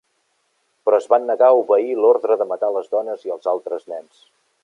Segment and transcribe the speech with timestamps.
[0.87, 4.27] Però es van negar a obeir l'ordre de matar les dones i els altres nens.